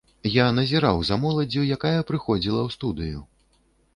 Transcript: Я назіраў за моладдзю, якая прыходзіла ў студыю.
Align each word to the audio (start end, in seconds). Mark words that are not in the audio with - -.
Я 0.35 0.45
назіраў 0.59 1.01
за 1.09 1.17
моладдзю, 1.25 1.67
якая 1.77 1.99
прыходзіла 2.11 2.59
ў 2.63 2.69
студыю. 2.79 3.19